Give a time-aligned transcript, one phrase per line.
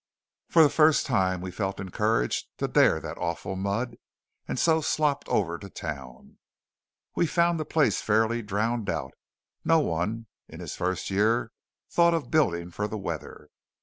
[0.49, 3.97] For the first time we felt encouraged to dare that awful mud,
[4.47, 6.39] and so slopped over to town.
[7.15, 9.13] We found the place fairly drowned out.
[9.63, 11.51] No one, in his first year,
[11.91, 13.49] thought of building for the weather.